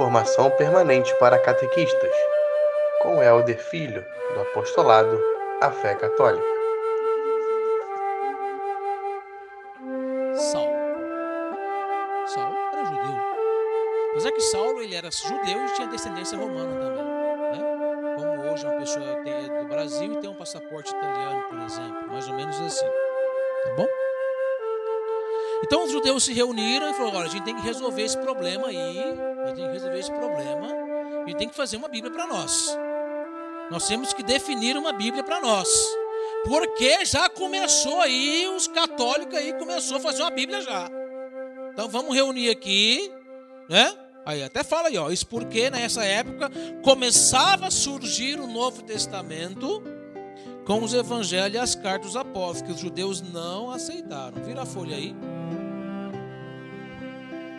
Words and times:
Formação 0.00 0.50
permanente 0.52 1.14
para 1.16 1.38
catequistas, 1.38 2.10
com 3.02 3.22
Helder 3.22 3.58
Filho, 3.58 4.02
do 4.32 4.40
Apostolado 4.40 5.22
A 5.60 5.70
Fé 5.70 5.94
Católica. 5.94 6.42
Saulo. 10.36 10.72
Saulo 12.28 12.56
era 12.72 12.84
judeu. 12.86 13.22
Apesar 14.12 14.32
que 14.32 14.40
Saulo 14.40 14.80
ele 14.80 14.94
era 14.94 15.10
judeu 15.10 15.66
e 15.66 15.74
tinha 15.74 15.88
descendência 15.88 16.38
romana 16.38 16.80
também. 16.80 17.04
Né? 17.04 18.14
Como 18.16 18.50
hoje 18.50 18.66
uma 18.66 18.78
pessoa 18.78 19.04
é 19.04 19.60
do 19.60 19.68
Brasil 19.68 20.14
e 20.14 20.16
tem 20.16 20.30
um 20.30 20.34
passaporte 20.34 20.94
italiano, 20.94 21.42
por 21.50 21.58
exemplo. 21.58 22.08
Mais 22.08 22.26
ou 22.26 22.34
menos 22.36 22.58
assim. 22.58 22.86
Tá 22.86 23.74
bom? 23.76 23.99
Então 25.62 25.84
os 25.84 25.92
judeus 25.92 26.24
se 26.24 26.32
reuniram 26.32 26.90
e 26.90 26.94
falaram: 26.94 27.18
olha, 27.18 27.28
a 27.28 27.30
gente 27.30 27.44
tem 27.44 27.54
que 27.54 27.62
resolver 27.62 28.02
esse 28.02 28.18
problema 28.18 28.68
aí, 28.68 28.98
a 28.98 29.46
gente 29.48 29.56
tem 29.56 29.66
que 29.66 29.72
resolver 29.72 29.98
esse 29.98 30.10
problema, 30.10 30.66
a 30.66 31.28
gente 31.28 31.36
tem 31.36 31.48
que 31.48 31.54
fazer 31.54 31.76
uma 31.76 31.88
Bíblia 31.88 32.12
para 32.12 32.26
nós. 32.26 32.76
Nós 33.70 33.86
temos 33.86 34.12
que 34.12 34.22
definir 34.22 34.76
uma 34.76 34.92
Bíblia 34.92 35.22
para 35.22 35.40
nós. 35.40 35.68
Porque 36.44 37.04
já 37.04 37.28
começou 37.28 38.00
aí, 38.00 38.48
os 38.56 38.66
católicos 38.66 39.34
aí 39.34 39.52
começou 39.52 39.98
a 39.98 40.00
fazer 40.00 40.22
uma 40.22 40.30
Bíblia 40.30 40.60
já. 40.60 40.88
Então 41.72 41.88
vamos 41.88 42.14
reunir 42.14 42.50
aqui, 42.50 43.12
né? 43.68 43.94
Aí 44.24 44.42
até 44.42 44.62
fala 44.62 44.88
aí, 44.88 44.98
ó, 44.98 45.10
isso 45.10 45.26
porque 45.26 45.70
nessa 45.70 46.04
época 46.04 46.50
começava 46.82 47.66
a 47.66 47.70
surgir 47.70 48.40
o 48.40 48.46
Novo 48.46 48.82
Testamento 48.82 49.82
com 50.70 50.84
os 50.84 50.94
evangelhos 50.94 51.56
e 51.56 51.58
as 51.58 51.74
cartas 51.74 52.12
dos 52.12 52.16
apóstolos, 52.16 52.62
que 52.62 52.70
os 52.70 52.78
judeus 52.78 53.20
não 53.20 53.72
aceitaram. 53.72 54.40
Vira 54.40 54.62
a 54.62 54.64
folha 54.64 54.96
aí. 54.96 55.16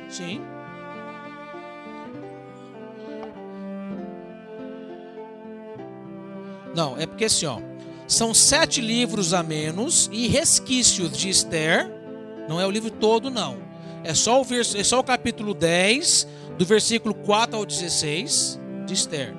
Sim. 0.09 0.41
Não, 6.73 6.97
é 6.97 7.05
porque 7.05 7.25
assim, 7.25 7.47
ó, 7.47 7.59
são 8.07 8.33
sete 8.33 8.79
livros 8.79 9.33
a 9.33 9.43
menos 9.43 10.09
e 10.13 10.29
resquícios 10.29 11.11
de 11.11 11.27
Esther. 11.27 11.91
Não 12.47 12.61
é 12.61 12.65
o 12.65 12.71
livro 12.71 12.91
todo, 12.91 13.29
não. 13.29 13.57
É 14.05 14.13
só 14.13 14.39
o, 14.39 14.43
vers, 14.45 14.73
é 14.73 14.85
só 14.85 15.01
o 15.01 15.03
capítulo 15.03 15.53
10, 15.53 16.25
do 16.57 16.65
versículo 16.65 17.13
4 17.13 17.57
ao 17.57 17.65
16 17.65 18.57
de 18.85 18.93
Esther. 18.93 19.33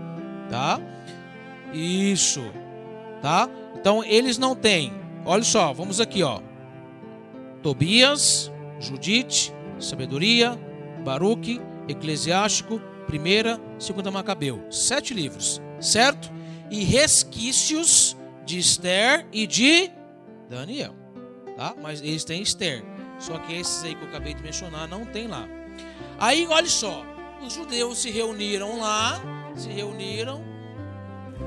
Tá? 0.50 0.78
Isso. 1.72 2.42
Tá? 3.22 3.48
Então 3.82 4.04
eles 4.04 4.38
não 4.38 4.54
têm. 4.54 4.92
Olha 5.24 5.42
só, 5.42 5.72
vamos 5.72 6.00
aqui, 6.00 6.22
ó. 6.22 6.40
Tobias, 7.64 8.48
Judite, 8.78 9.52
Sabedoria, 9.80 10.56
Baruque, 11.04 11.60
Eclesiástico, 11.88 12.80
Primeira, 13.08 13.60
Segunda 13.80 14.08
Macabeu. 14.08 14.64
Sete 14.70 15.12
livros, 15.12 15.60
certo? 15.80 16.30
E 16.70 16.84
resquícios 16.84 18.16
de 18.46 18.60
Esther 18.60 19.26
e 19.32 19.48
de 19.48 19.90
Daniel. 20.48 20.94
Tá? 21.56 21.74
Mas 21.82 22.00
eles 22.00 22.22
têm 22.22 22.40
Esther. 22.40 22.84
Só 23.18 23.36
que 23.38 23.52
esses 23.52 23.82
aí 23.82 23.96
que 23.96 24.04
eu 24.04 24.08
acabei 24.08 24.32
de 24.32 24.44
mencionar 24.44 24.86
não 24.86 25.04
tem 25.04 25.26
lá. 25.26 25.48
Aí, 26.20 26.46
olha 26.48 26.68
só. 26.68 27.04
Os 27.44 27.52
judeus 27.52 27.98
se 27.98 28.12
reuniram 28.12 28.78
lá. 28.78 29.20
Se 29.56 29.68
reuniram. 29.68 30.51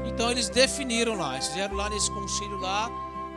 Então 0.06 0.32
eles 0.32 0.50
definiram 0.50 1.16
lá. 1.16 1.34
Eles 1.34 1.48
fizeram 1.48 1.76
lá 1.76 1.90
nesse 1.90 2.10
concílio 2.12 2.58
lá. 2.60 2.90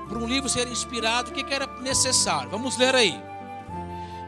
Para 0.08 0.18
um 0.18 0.26
livro 0.26 0.48
ser 0.48 0.66
inspirado, 0.68 1.30
o 1.30 1.34
que, 1.34 1.44
que 1.44 1.52
era 1.52 1.66
necessário? 1.80 2.50
Vamos 2.50 2.76
ler 2.78 2.94
aí. 2.94 3.22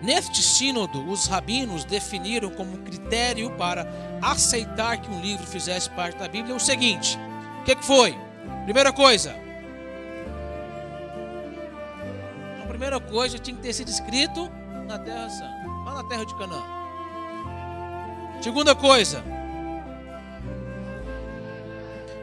Neste 0.03 0.43
sínodo, 0.43 1.07
os 1.11 1.27
rabinos 1.27 1.85
definiram 1.85 2.51
como 2.51 2.79
critério 2.79 3.51
para 3.53 3.87
aceitar 4.23 4.99
que 4.99 5.11
um 5.11 5.21
livro 5.21 5.47
fizesse 5.47 5.91
parte 5.91 6.19
da 6.19 6.29
Bíblia 6.29 6.55
o 6.55 6.61
seguinte: 6.61 7.19
o 7.61 7.65
que, 7.65 7.77
que 7.77 7.85
foi? 7.85 8.19
Primeira 8.65 8.93
coisa. 8.93 9.35
A 12.63 12.67
primeira 12.67 12.99
coisa 12.99 13.39
tinha 13.39 13.55
que 13.55 13.63
ter 13.63 13.75
sido 13.75 13.89
escrito 13.89 14.51
na 14.87 14.99
Terra 14.99 15.29
Santa, 15.29 15.67
lá 15.85 15.95
na 15.95 16.05
Terra 16.05 16.25
de 16.25 16.35
Canaã. 16.37 16.63
Segunda 18.41 18.75
coisa. 18.75 19.23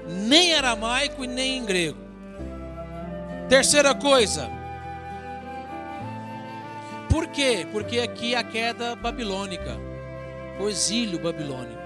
Nem 0.07 0.53
aramaico 0.53 1.23
e 1.23 1.27
nem 1.27 1.57
em 1.57 1.65
grego. 1.65 1.99
Terceira 3.49 3.93
coisa. 3.93 4.49
Por 7.09 7.27
quê? 7.27 7.67
Porque 7.71 7.99
aqui 7.99 8.35
a 8.35 8.43
queda 8.43 8.95
babilônica, 8.95 9.77
o 10.59 10.67
exílio 10.69 11.19
babilônico. 11.19 11.81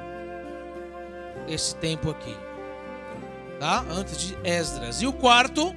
Esse 1.48 1.76
tempo 1.76 2.10
aqui 2.10 2.36
tá? 3.62 3.86
Antes 3.92 4.18
de 4.18 4.38
Esdras. 4.44 5.04
E 5.04 5.08
o 5.08 5.14
quarto. 5.14 5.76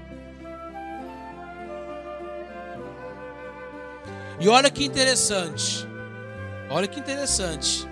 E 4.40 4.48
olha 4.48 4.70
que 4.70 4.86
interessante. 4.86 5.86
Olha 6.70 6.88
que 6.88 6.98
interessante. 6.98 7.86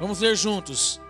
Vamos 0.00 0.18
ler 0.18 0.34
juntos. 0.34 1.00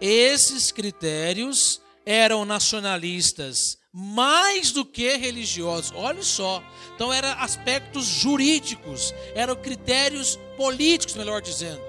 Esses 0.00 0.72
critérios 0.72 1.80
eram 2.08 2.46
nacionalistas 2.46 3.76
mais 3.92 4.72
do 4.72 4.82
que 4.82 5.14
religiosos. 5.18 5.92
Olha 5.94 6.22
só. 6.22 6.62
Então 6.94 7.12
eram 7.12 7.28
aspectos 7.38 8.06
jurídicos, 8.06 9.14
eram 9.34 9.54
critérios 9.54 10.38
políticos, 10.56 11.14
melhor 11.14 11.42
dizendo. 11.42 11.82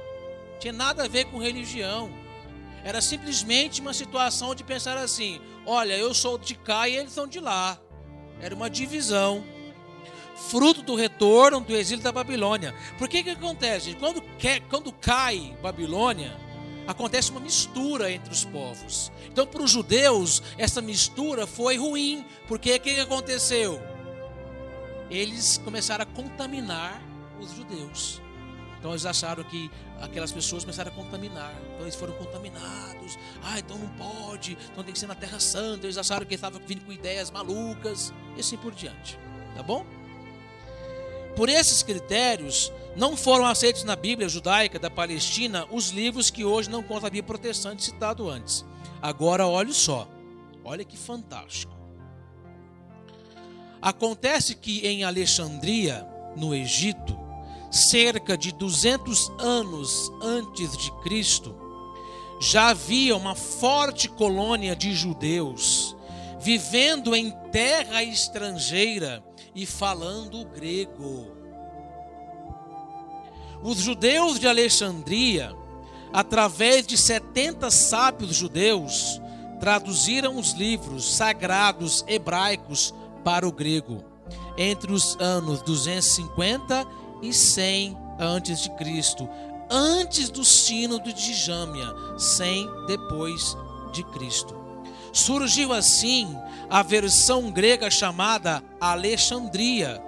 Tinha 0.60 0.74
nada 0.74 1.06
a 1.06 1.08
ver 1.08 1.24
com 1.26 1.38
religião. 1.38 2.12
Era 2.84 3.00
simplesmente 3.00 3.80
uma 3.80 3.94
situação 3.94 4.54
de 4.54 4.62
pensar 4.62 4.98
assim: 4.98 5.40
olha, 5.66 5.94
eu 5.94 6.14
sou 6.14 6.38
de 6.38 6.54
cá 6.54 6.90
e 6.90 6.98
eles 6.98 7.14
são 7.14 7.26
de 7.26 7.40
lá. 7.40 7.80
Era 8.42 8.54
uma 8.54 8.70
divisão. 8.70 9.42
Fruto 10.50 10.82
do 10.82 10.96
retorno 10.96 11.62
do 11.62 11.76
exílio 11.76 12.04
da 12.04 12.12
Babilônia. 12.12 12.76
Por 12.98 13.08
que 13.08 13.24
que 13.24 13.30
acontece? 13.30 13.96
Quando, 13.96 14.22
quando 14.70 14.92
cai 14.92 15.58
Babilônia, 15.62 16.38
acontece 16.90 17.30
uma 17.30 17.40
mistura 17.40 18.12
entre 18.12 18.34
os 18.34 18.44
povos. 18.44 19.12
Então, 19.28 19.46
para 19.46 19.62
os 19.62 19.70
judeus, 19.70 20.42
essa 20.58 20.82
mistura 20.82 21.46
foi 21.46 21.78
ruim. 21.78 22.26
Porque 22.48 22.74
o 22.74 22.80
que, 22.80 23.00
aconteceu? 23.00 23.80
Eles 25.08 25.60
começaram 25.64 26.02
a 26.02 26.06
contaminar 26.08 27.00
os 27.40 27.54
judeus. 27.54 28.20
Então 28.80 28.92
eles 28.92 29.06
acharam 29.06 29.44
que 29.44 29.70
aquelas 30.02 30.32
pessoas 30.32 30.64
começaram 30.64 30.92
a 30.92 30.96
contaminar. 30.96 31.54
Então 31.74 31.82
eles 31.82 31.96
foram 31.96 32.14
contaminados. 32.14 33.20
Ah, 33.44 33.60
então 33.60 33.78
não 33.78 33.90
pode. 33.90 34.58
Então 34.72 34.84
tem 34.84 34.92
que 34.92 35.00
ser 35.00 35.08
na 35.08 35.16
Terra 35.16 35.40
Santa. 35.40 35.86
Eles 35.86 35.98
acharam 35.98 36.26
que 36.26 36.34
estavam 36.34 36.60
vindo 36.66 36.84
com 36.86 36.92
ideias 36.92 37.30
malucas. 37.30 38.12
E 38.36 38.40
assim 38.40 38.58
por 38.58 38.74
diante. 38.74 39.20
Tá 39.56 39.62
bom? 39.62 39.86
Por 41.36 41.50
esses 41.50 41.84
critérios, 41.84 42.72
não 42.96 43.16
foram 43.16 43.46
aceitos 43.46 43.84
na 43.84 43.96
Bíblia 43.96 44.28
judaica 44.28 44.80
da 44.80 44.90
Palestina 44.90 45.66
os 45.72 45.90
livros 45.90 46.30
que 46.30 46.44
hoje 46.44 46.70
não 46.70 46.84
contam 46.84 47.08
a 47.08 47.10
Bíblia 47.10 47.24
protestante 47.24 47.84
citado 47.84 48.30
antes. 48.30 48.66
Agora 49.02 49.48
olhe 49.48 49.74
só. 49.74 50.08
Olha 50.64 50.84
que 50.84 50.98
fantástico. 50.98 51.74
Acontece 53.82 54.56
que 54.56 54.86
em 54.86 55.04
Alexandria, 55.04 56.06
no 56.36 56.54
Egito, 56.54 57.18
cerca 57.72 58.38
de 58.38 58.52
200 58.52 59.32
anos 59.40 60.12
antes 60.22 60.78
de 60.78 60.92
Cristo, 61.02 61.56
já 62.42 62.70
havia 62.70 63.16
uma 63.16 63.36
forte 63.36 64.10
colônia 64.10 64.76
de 64.76 64.94
judeus 64.94 65.96
vivendo 66.40 67.16
em 67.16 67.32
terra 67.52 68.02
estrangeira 68.02 69.24
e 69.54 69.66
falando 69.66 70.46
grego. 70.46 71.39
Os 73.62 73.78
judeus 73.78 74.40
de 74.40 74.48
Alexandria, 74.48 75.56
através 76.14 76.88
de 76.88 76.98
70 76.98 77.70
sábios 77.70 78.36
judeus, 78.36 79.22
traduziram 79.60 80.38
os 80.38 80.54
livros 80.54 81.16
sagrados 81.16 82.04
hebraicos 82.08 82.94
para 83.24 83.48
o 83.48 83.52
grego 83.52 84.04
entre 84.58 84.92
os 84.92 85.18
anos 85.20 85.62
250 85.62 86.86
e 87.22 87.34
100 87.34 87.98
antes 88.20 88.62
de 88.62 88.70
Cristo, 88.72 89.28
antes 89.70 90.30
do 90.30 90.44
sínodo 90.44 91.14
de 91.14 91.34
Jâmia, 91.34 91.88
100 92.18 92.68
depois 92.88 93.58
de 93.94 94.04
Cristo. 94.04 94.56
Surgiu 95.12 95.74
assim 95.74 96.28
a 96.70 96.84
versão 96.84 97.50
grega 97.50 97.90
chamada 97.90 98.64
Alexandria, 98.80 100.02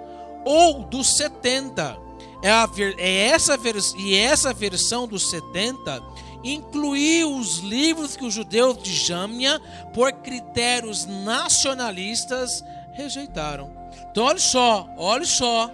ou 0.44 0.84
dos 0.84 1.08
70. 1.16 2.01
É, 2.42 2.50
a, 2.50 2.68
é 2.98 3.28
essa 3.28 3.58
e 3.96 4.16
essa 4.16 4.52
versão 4.52 5.06
dos 5.06 5.30
70 5.30 6.02
incluiu 6.42 7.36
os 7.36 7.58
livros 7.58 8.16
que 8.16 8.24
os 8.24 8.34
judeus 8.34 8.82
de 8.82 8.92
Jâmia, 8.92 9.60
por 9.94 10.12
critérios 10.12 11.06
nacionalistas, 11.06 12.64
rejeitaram. 12.92 13.70
Então, 14.10 14.24
olha 14.24 14.38
só, 14.38 14.88
olha 14.96 15.24
só. 15.24 15.70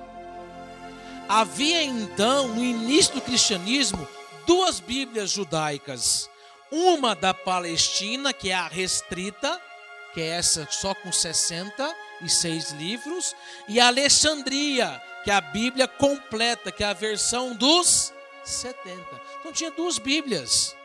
Havia 1.28 1.82
então, 1.82 2.48
no 2.48 2.62
início 2.62 3.14
do 3.14 3.20
cristianismo, 3.20 4.06
duas 4.46 4.80
Bíblias 4.80 5.30
judaicas. 5.30 6.28
Uma 6.70 7.14
da 7.14 7.32
Palestina, 7.32 8.32
que 8.32 8.50
é 8.50 8.54
a 8.54 8.68
restrita, 8.68 9.60
que 10.12 10.20
é 10.20 10.26
essa 10.26 10.66
só 10.70 10.94
com 10.94 11.10
66 11.10 12.72
livros, 12.72 13.34
e 13.68 13.80
a 13.80 13.86
Alexandria, 13.86 15.02
que 15.24 15.30
a 15.30 15.40
Bíblia 15.40 15.86
completa, 15.86 16.72
que 16.72 16.82
é 16.82 16.86
a 16.86 16.92
versão 16.92 17.54
dos 17.54 18.12
70. 18.44 19.02
Então 19.40 19.52
tinha 19.52 19.70
duas 19.70 19.98
Bíblias. 19.98 20.76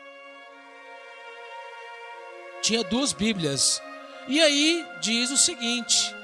Tinha 2.62 2.82
duas 2.84 3.12
Bíblias. 3.12 3.82
E 4.26 4.40
aí 4.40 4.86
diz 5.00 5.30
o 5.30 5.36
seguinte: 5.36 6.14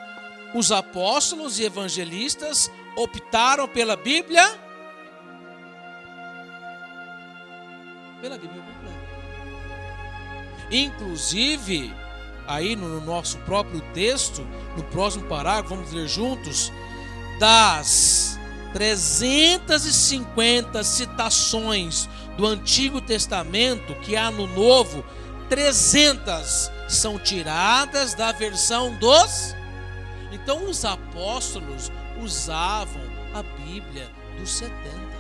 os 0.55 0.73
apóstolos 0.73 1.59
e 1.59 1.65
evangelistas 1.65 2.71
optaram 2.97 3.69
pela 3.69 3.97
Bíblia 3.97 4.59
pela 8.21 8.37
Bíblia 8.37 8.63
completa. 8.63 9.01
Inclusive, 10.71 11.93
aí 12.47 12.77
no 12.77 13.01
nosso 13.01 13.39
próprio 13.39 13.81
texto, 13.93 14.47
no 14.77 14.85
próximo 14.85 15.27
parágrafo, 15.27 15.75
vamos 15.75 15.93
ler 15.93 16.07
juntos, 16.07 16.73
das 17.41 18.39
350 18.75 20.85
citações 20.85 22.09
do 22.37 22.47
Antigo 22.47 23.01
Testamento 23.01 23.97
que 23.97 24.15
há 24.15 24.31
no 24.31 24.47
Novo, 24.47 25.05
300 25.49 26.71
são 26.87 27.19
tiradas 27.19 28.15
da 28.15 28.31
versão 28.31 28.95
dos. 28.99 29.57
Então, 30.31 30.69
os 30.69 30.85
apóstolos 30.85 31.91
usavam 32.23 33.03
a 33.35 33.43
Bíblia 33.43 34.09
dos 34.39 34.53
70. 34.53 35.11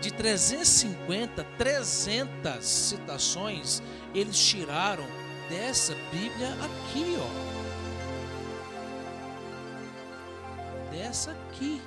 De 0.00 0.12
350, 0.12 1.44
300 1.56 2.64
citações 2.64 3.80
eles 4.12 4.36
tiraram 4.36 5.06
dessa 5.48 5.94
Bíblia 6.10 6.48
aqui, 6.64 7.16
ó. 7.16 7.47
Dessa 10.90 11.32
aqui. 11.32 11.82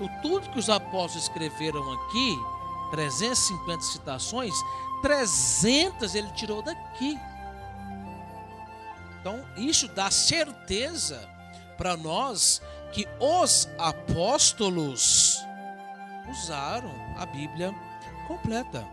O 0.00 0.08
tudo 0.22 0.50
que 0.50 0.58
os 0.58 0.70
apóstolos 0.70 1.24
escreveram 1.24 1.92
aqui, 1.92 2.36
350 2.90 3.82
citações, 3.82 4.54
300 5.02 6.14
ele 6.14 6.30
tirou 6.32 6.62
daqui. 6.62 7.18
Então, 9.20 9.44
isso 9.56 9.88
dá 9.88 10.10
certeza 10.10 11.28
para 11.76 11.96
nós 11.96 12.62
que 12.92 13.06
os 13.18 13.68
apóstolos 13.78 15.38
usaram 16.30 16.92
a 17.16 17.26
Bíblia 17.26 17.74
completa. 18.26 18.86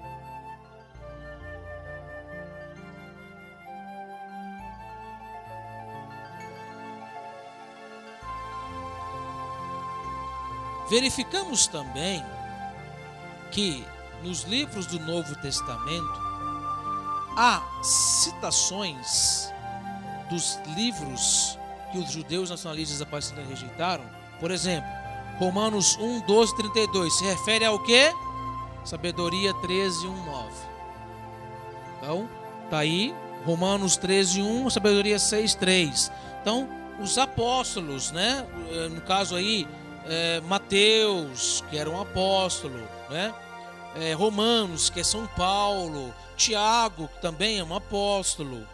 Verificamos 10.89 11.67
também 11.67 12.23
que 13.51 13.85
nos 14.23 14.43
livros 14.43 14.85
do 14.85 14.99
Novo 14.99 15.35
Testamento 15.41 16.25
há 17.37 17.61
citações 17.83 19.51
dos 20.29 20.59
livros 20.75 21.57
que 21.91 21.97
os 21.97 22.11
judeus 22.11 22.49
nacionalistas 22.49 22.99
da 22.99 23.05
Palestina 23.05 23.43
rejeitaram. 23.47 24.03
Por 24.39 24.51
exemplo, 24.51 24.89
Romanos 25.37 25.97
1, 25.97 26.21
12, 26.21 26.55
32 26.55 27.13
se 27.13 27.23
refere 27.25 27.65
ao 27.65 27.79
que? 27.79 28.13
Sabedoria 28.83 29.53
13, 29.55 30.07
1, 30.07 30.25
9. 30.25 30.49
Então, 31.97 32.29
tá 32.69 32.79
aí, 32.79 33.13
Romanos 33.45 33.97
13, 33.97 34.41
1, 34.41 34.69
Sabedoria 34.69 35.19
6, 35.19 35.55
3. 35.55 36.11
Então, 36.41 36.69
os 36.99 37.17
apóstolos, 37.17 38.11
né? 38.11 38.45
No 38.91 39.01
caso 39.01 39.35
aí, 39.35 39.67
é, 40.07 40.39
Mateus, 40.41 41.63
que 41.69 41.77
era 41.77 41.89
um 41.89 41.99
apóstolo, 41.99 42.77
né? 43.09 43.33
É, 43.95 44.13
Romanos, 44.13 44.89
que 44.89 44.99
é 44.99 45.03
São 45.03 45.25
Paulo, 45.27 46.13
Tiago, 46.35 47.07
que 47.07 47.21
também 47.21 47.59
é 47.59 47.63
um 47.63 47.73
apóstolo, 47.73 48.67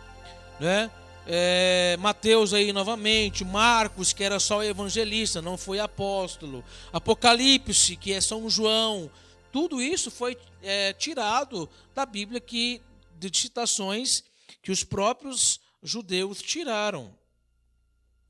né? 0.60 0.92
É, 1.28 1.95
Mateus 2.00 2.54
aí 2.54 2.74
novamente, 2.74 3.45
Marcos, 3.45 4.12
que 4.12 4.24
era 4.24 4.39
só 4.39 4.63
evangelista, 4.63 5.42
não 5.42 5.57
foi 5.57 5.80
apóstolo, 5.80 6.63
Apocalipse, 6.92 7.95
que 7.95 8.12
é 8.12 8.19
São 8.19 8.50
João, 8.50 9.10
tudo 9.51 9.80
isso 9.81 10.10
foi 10.10 10.38
é, 10.63 10.94
tirado 10.94 11.69
da 11.94 12.06
Bíblia 12.06 12.42
que, 12.42 12.81
de 13.19 13.38
citações 13.38 14.24
que 14.63 14.72
os 14.72 14.83
próprios 14.83 15.60
judeus 15.83 16.42
tiraram. 16.42 17.13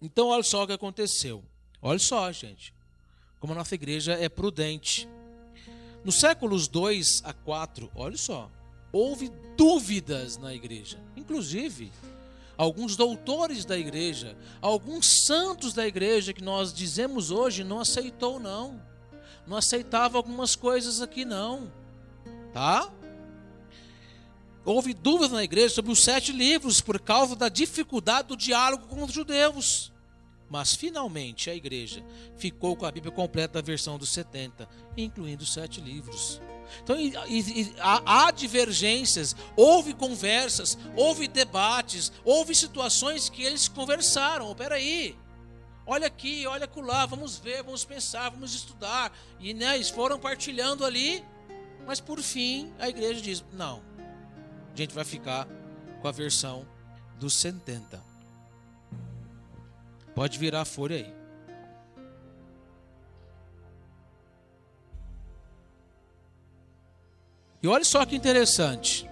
Então, 0.01 0.27
olha 0.27 0.44
só 0.44 0.63
o 0.63 0.68
que 0.68 0.74
aconteceu. 0.74 1.44
Olha 1.81 2.00
só, 2.00 2.31
gente 2.31 2.74
como 3.41 3.53
a 3.53 3.55
nossa 3.55 3.73
igreja 3.73 4.13
é 4.13 4.29
prudente. 4.29 5.09
Nos 6.05 6.19
séculos 6.19 6.67
2 6.67 7.23
a 7.25 7.33
4, 7.33 7.91
olha 7.95 8.15
só, 8.15 8.49
houve 8.93 9.31
dúvidas 9.57 10.38
na 10.38 10.53
igreja. 10.53 10.99
Inclusive, 11.17 11.91
alguns 12.55 12.95
doutores 12.95 13.65
da 13.65 13.77
igreja, 13.77 14.38
alguns 14.61 15.23
santos 15.25 15.73
da 15.73 15.85
igreja 15.88 16.33
que 16.33 16.43
nós 16.43 16.71
dizemos 16.71 17.31
hoje 17.31 17.63
não 17.63 17.79
aceitou 17.79 18.39
não. 18.39 18.79
Não 19.47 19.57
aceitava 19.57 20.17
algumas 20.17 20.55
coisas 20.55 21.01
aqui 21.01 21.25
não. 21.25 21.71
Tá? 22.53 22.91
Houve 24.63 24.93
dúvidas 24.93 25.31
na 25.31 25.43
igreja 25.43 25.73
sobre 25.73 25.91
os 25.91 26.03
sete 26.03 26.31
livros 26.31 26.79
por 26.79 26.99
causa 26.99 27.35
da 27.35 27.49
dificuldade 27.49 28.27
do 28.27 28.38
diálogo 28.38 28.85
com 28.85 29.03
os 29.03 29.11
judeus. 29.11 29.91
Mas 30.51 30.75
finalmente 30.75 31.50
a 31.50 31.56
igreja 31.56 32.03
ficou 32.36 32.75
com 32.75 32.86
a 32.86 32.92
Bíblia 32.92 33.13
completa 33.13 33.62
da 33.62 33.65
versão 33.65 33.98
dos 33.98 34.09
70, 34.09 34.68
incluindo 34.98 35.45
sete 35.45 35.80
livros. 35.80 36.42
Então 36.83 37.00
e, 37.00 37.13
e, 37.30 37.74
há, 37.80 38.25
há 38.25 38.31
divergências, 38.31 39.33
houve 39.56 39.94
conversas, 39.94 40.77
houve 40.94 41.30
debates, 41.30 42.12
houve 42.25 42.53
situações 42.53 43.30
que 43.30 43.42
eles 43.44 43.69
conversaram. 43.69 44.51
Oh, 44.51 44.74
aí, 44.74 45.18
olha 45.86 46.07
aqui, 46.07 46.45
olha 46.45 46.69
lá, 46.75 47.06
vamos 47.06 47.38
ver, 47.38 47.63
vamos 47.63 47.86
pensar, 47.86 48.30
vamos 48.30 48.53
estudar. 48.53 49.17
E 49.39 49.53
né, 49.53 49.75
eles 49.75 49.89
foram 49.89 50.20
partilhando 50.20 50.84
ali, 50.84 51.24
mas 51.88 52.01
por 52.01 52.22
fim 52.22 52.74
a 52.77 52.89
igreja 52.89 53.22
diz: 53.22 53.41
não, 53.53 53.81
a 54.74 54.75
gente 54.75 54.93
vai 54.93 55.05
ficar 55.05 55.48
com 56.01 56.10
a 56.10 56.12
versão 56.12 56.67
dos 57.17 57.36
70. 57.36 58.11
Pode 60.13 60.38
virar 60.38 60.62
a 60.62 60.65
folha 60.65 60.98
aí. 60.98 61.22
E 67.63 67.68
olha 67.68 67.84
só 67.84 68.06
que 68.06 68.15
interessante. 68.15 69.10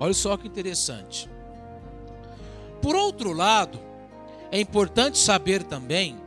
Olha 0.00 0.14
só 0.14 0.36
que 0.36 0.48
interessante. 0.48 1.28
Por 2.80 2.96
outro 2.96 3.32
lado, 3.32 3.78
é 4.50 4.58
importante 4.58 5.18
saber 5.18 5.62
também 5.62 6.18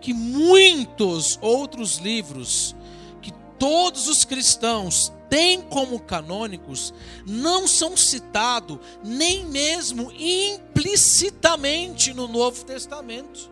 que 0.00 0.14
muitos 0.14 1.38
outros 1.42 1.98
livros 1.98 2.74
que 3.20 3.32
todos 3.58 4.08
os 4.08 4.24
cristãos 4.24 5.12
têm 5.30 5.62
como 5.62 5.98
canônicos 6.00 6.92
não 7.24 7.66
são 7.66 7.96
citados 7.96 8.78
nem 9.02 9.46
mesmo 9.46 10.12
implicitamente 10.12 12.12
no 12.12 12.28
Novo 12.28 12.62
Testamento. 12.64 13.50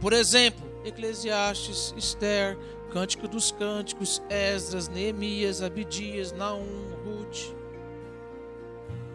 Por 0.00 0.14
exemplo, 0.14 0.66
Eclesiastes, 0.84 1.92
Esther, 1.96 2.56
Cântico 2.92 3.26
dos 3.26 3.50
Cânticos, 3.50 4.22
Esdras, 4.30 4.86
Neemias, 4.88 5.60
Abidias, 5.60 6.30
Naum, 6.32 6.94
Ruth. 7.04 7.52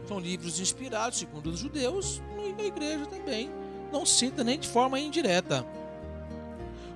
São 0.08 0.20
livros 0.20 0.60
inspirados, 0.60 1.18
segundo 1.18 1.50
os 1.50 1.60
judeus, 1.60 2.22
e 2.58 2.62
a 2.62 2.66
igreja 2.66 3.06
também 3.06 3.50
não 3.92 4.06
cita 4.06 4.44
nem 4.44 4.60
de 4.60 4.68
forma 4.68 5.00
indireta. 5.00 5.66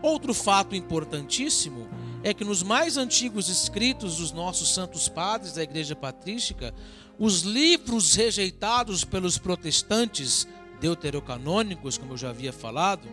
Outro 0.01 0.33
fato 0.33 0.75
importantíssimo 0.75 1.87
é 2.29 2.33
que 2.33 2.43
nos 2.43 2.61
mais 2.61 2.97
antigos 2.97 3.47
escritos 3.47 4.17
dos 4.17 4.33
nossos 4.33 4.73
santos 4.73 5.07
padres 5.07 5.53
da 5.53 5.63
Igreja 5.63 5.95
Patrística, 5.95 6.75
os 7.17 7.43
livros 7.43 8.15
rejeitados 8.15 9.05
pelos 9.05 9.37
protestantes 9.37 10.45
deuterocanônicos, 10.81 11.97
como 11.97 12.11
eu 12.11 12.17
já 12.17 12.31
havia 12.31 12.51
falado, 12.51 13.07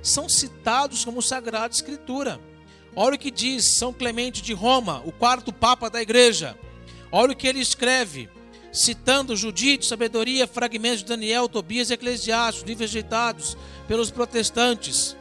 são 0.00 0.28
citados 0.28 1.04
como 1.04 1.20
Sagrada 1.20 1.74
Escritura. 1.74 2.40
Olha 2.94 3.16
o 3.16 3.18
que 3.18 3.32
diz 3.32 3.64
São 3.64 3.92
Clemente 3.92 4.40
de 4.40 4.52
Roma, 4.52 5.02
o 5.04 5.10
quarto 5.10 5.52
papa 5.52 5.90
da 5.90 6.00
igreja. 6.00 6.56
Olha 7.10 7.32
o 7.32 7.36
que 7.36 7.48
ele 7.48 7.58
escreve, 7.58 8.30
citando 8.72 9.36
Judite, 9.36 9.84
Sabedoria, 9.84 10.46
fragmentos 10.46 11.00
de 11.00 11.06
Daniel, 11.06 11.48
Tobias 11.48 11.90
e 11.90 11.94
Eclesiastes, 11.94 12.62
livros 12.62 12.88
rejeitados 12.88 13.56
pelos 13.88 14.12
protestantes. 14.12 15.16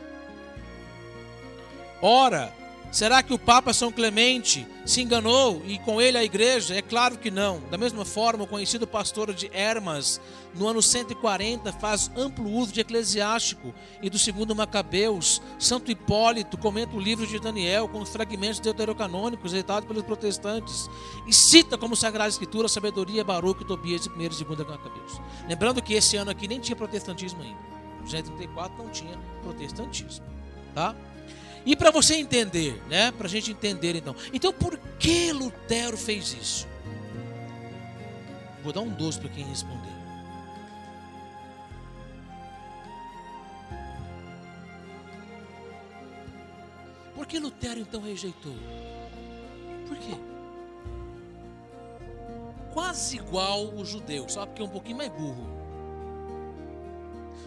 Ora, 1.99 2.58
Será 2.91 3.21
que 3.21 3.31
o 3.31 3.37
Papa 3.37 3.71
São 3.71 3.91
Clemente 3.91 4.65
se 4.83 5.01
enganou 5.01 5.61
e 5.65 5.77
com 5.77 6.01
ele 6.01 6.17
a 6.17 6.23
igreja? 6.23 6.75
É 6.75 6.81
claro 6.81 7.19
que 7.19 7.29
não. 7.29 7.61
Da 7.69 7.77
mesma 7.77 8.03
forma, 8.03 8.45
o 8.45 8.47
conhecido 8.47 8.87
pastor 8.87 9.31
de 9.31 9.47
Hermas, 9.53 10.19
no 10.55 10.67
ano 10.67 10.81
140, 10.81 11.71
faz 11.73 12.09
amplo 12.17 12.49
uso 12.49 12.73
de 12.73 12.81
Eclesiástico 12.81 13.75
e 14.01 14.09
do 14.09 14.17
segundo 14.17 14.55
Macabeus. 14.55 15.39
Santo 15.59 15.91
Hipólito 15.91 16.57
comenta 16.57 16.95
o 16.95 16.99
livro 16.99 17.27
de 17.27 17.39
Daniel 17.39 17.87
com 17.87 17.99
os 17.99 18.09
fragmentos 18.09 18.59
deuterocanônicos 18.59 19.53
editados 19.53 19.87
pelos 19.87 20.03
protestantes 20.03 20.89
e 21.27 21.33
cita 21.33 21.77
como 21.77 21.95
Sagrada 21.95 22.29
Escritura 22.29 22.67
sabedoria, 22.67 23.23
Baruch, 23.23 23.65
Tobias 23.65 24.07
1 24.07 24.19
e 24.19 24.29
2 24.29 24.41
Macabeus. 24.41 25.21
Lembrando 25.47 25.79
que 25.79 25.93
esse 25.93 26.17
ano 26.17 26.31
aqui 26.31 26.47
nem 26.47 26.59
tinha 26.59 26.75
protestantismo 26.75 27.43
ainda. 27.43 27.69
No 28.01 28.09
134 28.09 28.83
não 28.83 28.89
tinha 28.89 29.15
protestantismo, 29.43 30.25
tá? 30.73 30.95
E 31.65 31.75
para 31.75 31.91
você 31.91 32.15
entender, 32.15 32.81
né? 32.87 33.11
Para 33.11 33.27
a 33.27 33.29
gente 33.29 33.51
entender 33.51 33.95
então. 33.95 34.15
Então, 34.33 34.51
por 34.53 34.77
que 34.97 35.31
Lutero 35.31 35.97
fez 35.97 36.33
isso? 36.33 36.67
Vou 38.63 38.73
dar 38.73 38.81
um 38.81 38.89
doce 38.89 39.19
para 39.19 39.29
quem 39.29 39.45
responder. 39.45 39.99
Por 47.15 47.25
que 47.25 47.39
Lutero 47.39 47.79
então 47.81 48.01
rejeitou? 48.01 48.55
Por 49.87 49.97
quê? 49.97 50.15
Quase 52.73 53.17
igual 53.17 53.65
o 53.73 53.83
judeu, 53.83 54.27
só 54.29 54.45
que 54.45 54.61
é 54.61 54.65
um 54.65 54.69
pouquinho 54.69 54.97
mais 54.97 55.11
burro. 55.11 55.47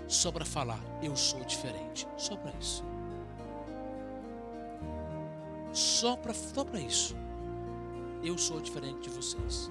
Só 0.08 0.30
para 0.30 0.44
falar, 0.44 0.80
eu 1.02 1.16
sou 1.16 1.42
diferente. 1.44 2.06
Só 2.18 2.36
para 2.36 2.52
isso. 2.60 2.84
Só 6.02 6.16
para 6.16 6.34
só 6.34 6.66
isso. 6.84 7.14
Eu 8.24 8.36
sou 8.36 8.60
diferente 8.60 9.02
de 9.02 9.10
vocês. 9.10 9.70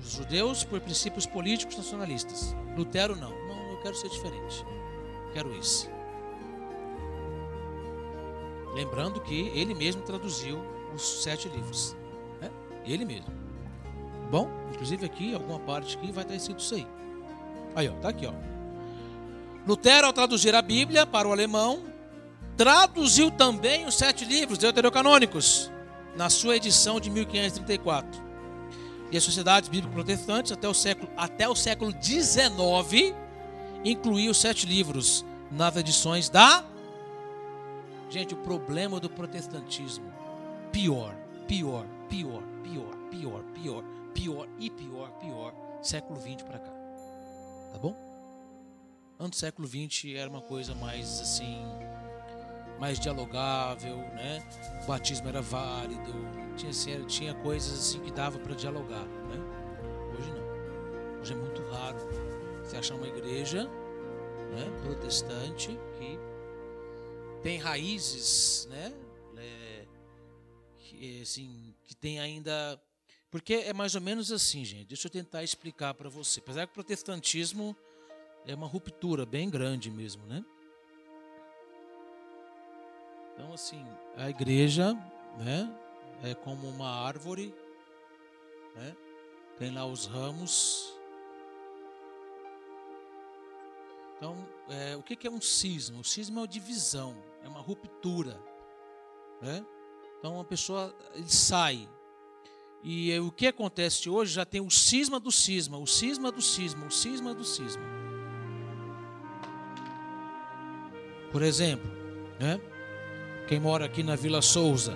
Os 0.00 0.12
judeus 0.12 0.64
por 0.64 0.80
princípios 0.80 1.26
políticos 1.26 1.76
nacionalistas. 1.76 2.56
Lutero 2.74 3.14
não. 3.14 3.28
Não, 3.28 3.72
eu 3.72 3.78
quero 3.82 3.94
ser 3.94 4.08
diferente. 4.08 4.64
Quero 5.34 5.54
isso. 5.54 5.90
Lembrando 8.72 9.20
que 9.20 9.48
ele 9.48 9.74
mesmo 9.74 10.00
traduziu 10.00 10.58
os 10.94 11.22
sete 11.22 11.46
livros. 11.50 11.94
Né? 12.40 12.50
Ele 12.86 13.04
mesmo. 13.04 13.30
Bom, 14.30 14.48
inclusive 14.72 15.04
aqui, 15.04 15.34
alguma 15.34 15.58
parte 15.58 15.98
aqui 15.98 16.10
vai 16.10 16.24
estar 16.24 16.36
escrito 16.36 16.60
isso 16.60 16.74
aí. 16.74 16.86
Aí, 17.76 17.86
ó, 17.86 17.92
tá 18.00 18.08
aqui, 18.08 18.24
ó. 18.26 18.32
Lutero, 19.66 20.06
ao 20.06 20.12
traduzir 20.14 20.54
a 20.54 20.62
Bíblia 20.62 21.04
para 21.04 21.28
o 21.28 21.32
alemão, 21.32 21.97
traduziu 22.58 23.30
também 23.30 23.86
os 23.86 23.94
sete 23.94 24.24
livros 24.24 24.58
deuterocanônicos 24.58 25.70
na 26.16 26.28
sua 26.28 26.56
edição 26.56 26.98
de 26.98 27.08
1534. 27.08 28.20
E 29.12 29.16
as 29.16 29.22
sociedades 29.22 29.68
bíblicas 29.68 29.94
protestantes 29.94 30.50
até 30.50 30.68
o 30.68 30.74
século 30.74 31.08
até 31.16 31.48
o 31.48 31.54
século 31.54 31.92
19 31.92 33.14
incluíam 33.84 34.32
os 34.32 34.38
sete 34.38 34.66
livros 34.66 35.24
nas 35.50 35.76
edições 35.76 36.28
da 36.28 36.64
Gente, 38.10 38.32
o 38.32 38.38
problema 38.38 38.98
do 38.98 39.10
protestantismo 39.10 40.10
pior, 40.72 41.14
pior, 41.46 41.86
pior, 42.08 42.42
pior, 42.62 42.96
pior, 43.10 43.42
pior, 43.54 43.84
pior 44.14 44.48
e 44.58 44.70
pior, 44.70 45.10
pior, 45.20 45.54
século 45.82 46.18
20 46.18 46.44
para 46.44 46.58
cá. 46.58 46.72
Tá 47.72 47.78
bom? 47.78 47.94
Antes 49.20 49.38
do 49.38 49.40
século 49.40 49.68
20 49.68 50.16
era 50.16 50.28
uma 50.30 50.40
coisa 50.40 50.74
mais 50.74 51.20
assim, 51.20 51.58
mais 52.78 52.98
dialogável, 52.98 53.96
né? 53.96 54.42
O 54.82 54.86
batismo 54.86 55.28
era 55.28 55.42
válido, 55.42 56.12
tinha, 56.56 57.04
tinha 57.04 57.34
coisas 57.34 57.78
assim 57.78 58.00
que 58.00 58.10
dava 58.10 58.38
para 58.38 58.54
dialogar, 58.54 59.04
né? 59.04 59.36
Hoje 60.16 60.30
não. 60.30 61.20
Hoje 61.20 61.32
é 61.32 61.36
muito 61.36 61.62
raro 61.70 61.98
você 62.62 62.76
achar 62.76 62.94
uma 62.94 63.08
igreja 63.08 63.64
né, 63.64 64.80
protestante 64.82 65.68
que 65.98 66.18
tem 67.42 67.58
raízes, 67.58 68.66
né? 68.70 68.92
É, 69.36 69.86
que, 70.78 71.22
assim, 71.22 71.74
que 71.84 71.94
tem 71.94 72.18
ainda. 72.18 72.80
Porque 73.30 73.54
é 73.54 73.72
mais 73.72 73.94
ou 73.94 74.00
menos 74.00 74.32
assim, 74.32 74.64
gente. 74.64 74.86
Deixa 74.86 75.06
eu 75.06 75.12
tentar 75.12 75.44
explicar 75.44 75.94
para 75.94 76.08
você. 76.08 76.40
Apesar 76.40 76.66
que 76.66 76.72
o 76.72 76.74
protestantismo 76.74 77.76
é 78.46 78.54
uma 78.54 78.66
ruptura 78.66 79.26
bem 79.26 79.50
grande 79.50 79.90
mesmo, 79.90 80.26
né? 80.26 80.44
Então, 83.38 83.52
assim, 83.52 83.86
a 84.16 84.28
igreja, 84.28 84.94
né, 85.38 85.72
é 86.24 86.34
como 86.34 86.66
uma 86.66 86.90
árvore, 86.90 87.54
né? 88.74 88.96
Tem 89.56 89.72
lá 89.72 89.86
os 89.86 90.06
ramos. 90.06 90.92
Então, 94.16 94.36
é, 94.68 94.96
o 94.96 95.02
que 95.04 95.24
é 95.24 95.30
um 95.30 95.40
cisma? 95.40 96.00
O 96.00 96.04
cisma 96.04 96.40
é 96.40 96.42
uma 96.42 96.48
divisão, 96.48 97.14
é 97.44 97.48
uma 97.48 97.60
ruptura, 97.60 98.42
né? 99.40 99.64
Então, 100.18 100.34
uma 100.34 100.44
pessoa 100.44 100.92
ele 101.14 101.30
sai. 101.30 101.88
E 102.82 103.12
é, 103.12 103.20
o 103.20 103.30
que 103.30 103.46
acontece 103.46 104.10
hoje 104.10 104.32
já 104.32 104.44
tem 104.44 104.60
o 104.60 104.70
cisma 104.70 105.20
do 105.20 105.30
cisma, 105.30 105.78
o 105.78 105.86
cisma 105.86 106.32
do 106.32 106.42
cisma, 106.42 106.86
o 106.86 106.90
cisma 106.90 107.32
do 107.32 107.44
cisma. 107.44 107.84
Por 111.30 111.42
exemplo, 111.42 111.88
né? 112.40 112.60
Quem 113.48 113.58
mora 113.58 113.86
aqui 113.86 114.02
na 114.02 114.14
Vila 114.14 114.42
Souza, 114.42 114.94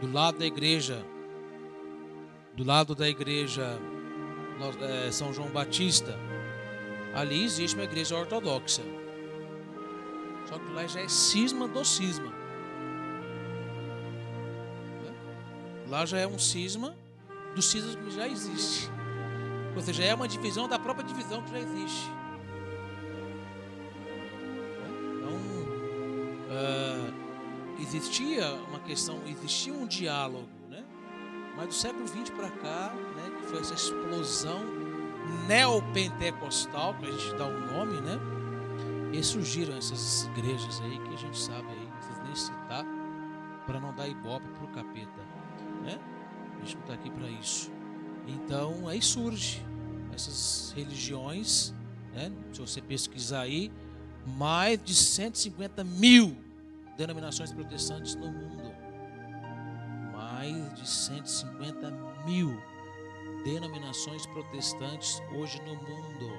do 0.00 0.10
lado 0.10 0.38
da 0.38 0.46
igreja, 0.46 1.04
do 2.56 2.64
lado 2.64 2.94
da 2.94 3.06
igreja 3.06 3.78
é, 4.80 5.10
São 5.12 5.30
João 5.30 5.50
Batista, 5.50 6.18
ali 7.12 7.44
existe 7.44 7.74
uma 7.74 7.84
igreja 7.84 8.16
ortodoxa. 8.16 8.80
Só 10.46 10.58
que 10.58 10.72
lá 10.72 10.86
já 10.86 11.00
é 11.00 11.08
cisma 11.08 11.68
do 11.68 11.84
cisma. 11.84 12.32
Lá 15.86 16.06
já 16.06 16.18
é 16.18 16.26
um 16.26 16.38
cisma 16.38 16.96
do 17.54 17.60
cisma 17.60 17.94
que 17.94 18.10
já 18.10 18.26
existe. 18.26 18.90
Ou 19.76 19.82
seja, 19.82 20.02
é 20.02 20.14
uma 20.14 20.26
divisão 20.26 20.66
da 20.66 20.78
própria 20.78 21.06
divisão 21.06 21.42
que 21.42 21.50
já 21.50 21.58
existe. 21.58 22.19
Existia 27.80 28.54
uma 28.68 28.78
questão, 28.80 29.20
existia 29.26 29.72
um 29.72 29.86
diálogo, 29.86 30.48
né? 30.68 30.84
Mas 31.56 31.68
do 31.68 31.74
século 31.74 32.06
XX 32.06 32.30
para 32.30 32.50
cá, 32.50 32.94
né, 33.16 33.30
que 33.40 33.46
foi 33.48 33.60
essa 33.60 33.74
explosão 33.74 34.60
neopentecostal, 35.46 36.94
que 36.94 37.06
a 37.06 37.12
gente 37.12 37.34
dá 37.34 37.46
o 37.46 37.50
um 37.50 37.66
nome, 37.72 38.00
né? 38.00 38.18
E 39.12 39.22
surgiram 39.22 39.76
essas 39.76 40.24
igrejas 40.26 40.80
aí 40.82 40.98
que 41.00 41.14
a 41.14 41.16
gente 41.16 41.38
sabe 41.38 41.66
aí, 41.68 41.84
não 41.84 41.96
precisa 41.96 42.22
nem 42.22 42.34
citar, 42.34 42.84
para 43.66 43.80
não 43.80 43.94
dar 43.94 44.08
ibope 44.08 44.46
para 44.46 44.64
o 44.64 44.68
capeta, 44.68 45.20
né? 45.82 45.98
A 46.56 46.64
gente 46.64 46.76
não 46.76 46.82
está 46.82 46.94
aqui 46.94 47.10
para 47.10 47.28
isso. 47.28 47.70
Então 48.26 48.86
aí 48.86 49.02
surge 49.02 49.64
essas 50.12 50.72
religiões, 50.76 51.74
né? 52.12 52.30
Se 52.52 52.60
você 52.60 52.80
pesquisar 52.80 53.40
aí, 53.40 53.72
mais 54.26 54.82
de 54.82 54.94
150 54.94 55.82
mil 55.82 56.49
denominações 57.00 57.50
protestantes 57.50 58.14
no 58.14 58.30
mundo. 58.30 58.74
Mais 60.12 60.74
de 60.74 60.86
150 60.86 61.90
mil 62.26 62.62
denominações 63.42 64.26
protestantes 64.26 65.22
hoje 65.34 65.58
no 65.62 65.74
mundo. 65.76 66.30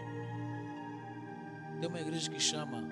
Tem 1.80 1.90
uma 1.90 2.00
igreja 2.00 2.30
que 2.30 2.40
chama. 2.40 2.84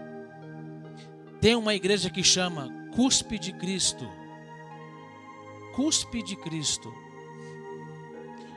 Tem 1.40 1.56
uma 1.56 1.76
igreja 1.76 2.10
que 2.10 2.24
chama 2.24 2.70
Cuspe 2.96 3.38
de 3.38 3.54
Cristo. 3.54 4.10
Cuspe 5.76 6.24
de 6.24 6.36
Cristo. 6.36 6.92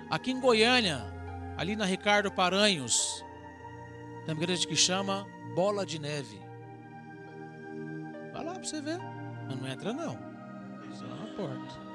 Aqui 0.08 0.30
em 0.30 0.40
Goiânia, 0.40 1.04
ali 1.58 1.76
na 1.76 1.84
Ricardo 1.84 2.32
Paranhos, 2.32 3.22
tem 4.24 4.34
uma 4.34 4.42
igreja 4.42 4.66
que 4.66 4.74
chama 4.74 5.28
Bola 5.54 5.84
de 5.84 5.98
Neve 5.98 6.51
pra 8.62 8.70
você 8.70 8.80
ver. 8.80 8.98
Mas 9.48 9.60
não 9.60 9.68
entra 9.68 9.92
não. 9.92 10.16
Só 10.94 11.06
na 11.06 11.26
porta. 11.36 11.92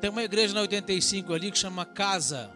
Tem 0.00 0.10
uma 0.10 0.22
igreja 0.22 0.54
na 0.54 0.60
85 0.60 1.34
ali 1.34 1.50
que 1.50 1.58
chama 1.58 1.84
Casa. 1.84 2.50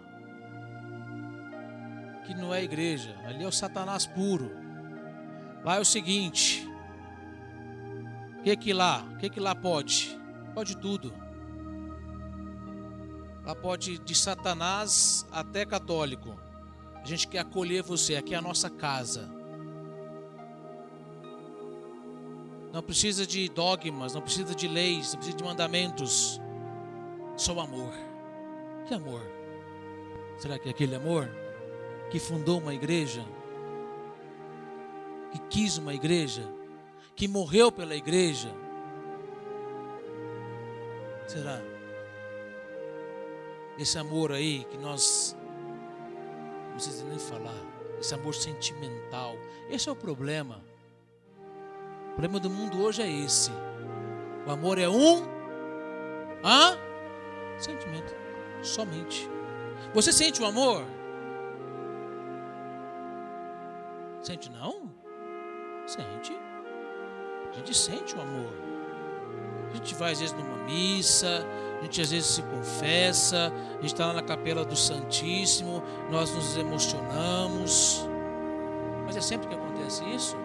Que 2.24 2.34
não 2.34 2.54
é 2.54 2.62
igreja. 2.62 3.16
Ali 3.24 3.42
é 3.42 3.48
o 3.48 3.52
Satanás 3.52 4.06
puro. 4.06 4.52
Lá 5.64 5.76
é 5.76 5.80
o 5.80 5.84
seguinte. 5.84 6.68
O 8.38 8.42
que 8.42 8.56
que 8.56 8.72
lá? 8.72 9.04
O 9.14 9.16
que 9.18 9.28
que 9.28 9.40
lá 9.40 9.54
pode? 9.54 10.18
Pode 10.54 10.76
tudo. 10.76 11.12
Lá 13.44 13.54
pode 13.54 13.98
de 13.98 14.14
Satanás 14.14 15.26
até 15.32 15.66
católico. 15.66 16.49
A 17.02 17.06
gente 17.06 17.26
quer 17.26 17.38
acolher 17.38 17.82
você, 17.82 18.16
aqui 18.16 18.34
é 18.34 18.36
a 18.36 18.42
nossa 18.42 18.68
casa. 18.68 19.28
Não 22.72 22.82
precisa 22.82 23.26
de 23.26 23.48
dogmas, 23.48 24.14
não 24.14 24.22
precisa 24.22 24.54
de 24.54 24.68
leis, 24.68 25.12
não 25.12 25.16
precisa 25.16 25.36
de 25.36 25.44
mandamentos. 25.44 26.40
Só 27.36 27.54
o 27.54 27.60
amor. 27.60 27.92
Que 28.86 28.94
amor? 28.94 29.22
Será 30.38 30.58
que 30.58 30.68
é 30.68 30.70
aquele 30.70 30.94
amor 30.94 31.28
que 32.10 32.18
fundou 32.18 32.60
uma 32.60 32.74
igreja? 32.74 33.24
Que 35.32 35.38
quis 35.48 35.78
uma 35.78 35.94
igreja? 35.94 36.42
Que 37.16 37.26
morreu 37.26 37.72
pela 37.72 37.96
igreja? 37.96 38.54
Será? 41.26 41.60
Esse 43.78 43.98
amor 43.98 44.32
aí 44.32 44.64
que 44.64 44.76
nós 44.76 45.36
precisa 46.80 47.04
nem 47.04 47.18
falar, 47.18 47.62
esse 48.00 48.14
amor 48.14 48.34
sentimental, 48.34 49.36
esse 49.68 49.86
é 49.86 49.92
o 49.92 49.96
problema. 49.96 50.64
O 52.06 52.12
problema 52.12 52.40
do 52.40 52.48
mundo 52.48 52.82
hoje 52.82 53.02
é 53.02 53.10
esse. 53.10 53.50
O 54.46 54.50
amor 54.50 54.78
é 54.78 54.88
um 54.88 55.22
hã? 56.42 56.78
sentimento, 57.58 58.14
somente. 58.62 59.28
Você 59.92 60.10
sente 60.10 60.40
o 60.40 60.46
amor? 60.46 60.82
Sente 64.22 64.50
não? 64.50 64.90
Sente. 65.86 66.34
A 67.50 67.56
gente 67.56 67.76
sente 67.76 68.16
o 68.16 68.22
amor. 68.22 68.54
A 69.70 69.76
gente 69.76 69.94
vai 69.96 70.12
às 70.12 70.20
vezes 70.20 70.34
numa 70.34 70.56
missa, 70.64 71.44
a 71.80 71.82
gente 71.84 72.00
às 72.02 72.10
vezes 72.10 72.26
se 72.26 72.42
confessa, 72.42 73.50
a 73.70 73.74
gente 73.80 73.86
está 73.86 74.06
lá 74.06 74.12
na 74.12 74.22
capela 74.22 74.66
do 74.66 74.76
Santíssimo, 74.76 75.82
nós 76.10 76.34
nos 76.34 76.54
emocionamos. 76.58 78.06
Mas 79.06 79.16
é 79.16 79.20
sempre 79.22 79.48
que 79.48 79.54
acontece 79.54 80.04
isso? 80.04 80.36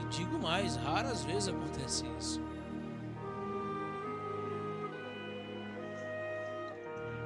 E 0.00 0.06
digo 0.06 0.38
mais, 0.38 0.76
raras 0.76 1.22
vezes 1.22 1.48
acontece 1.48 2.06
isso. 2.18 2.42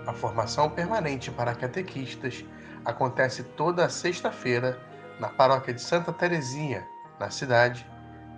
A 0.04 0.12
formação 0.12 0.68
permanente 0.68 1.30
para 1.30 1.54
catequistas 1.54 2.44
acontece 2.84 3.44
toda 3.44 3.88
sexta-feira 3.88 4.80
na 5.20 5.28
paróquia 5.28 5.72
de 5.72 5.80
Santa 5.80 6.12
Terezinha, 6.12 6.84
na 7.20 7.30
cidade 7.30 7.86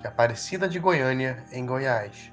de 0.00 0.06
Aparecida 0.06 0.68
de 0.68 0.78
Goiânia, 0.78 1.42
em 1.50 1.64
Goiás. 1.64 2.30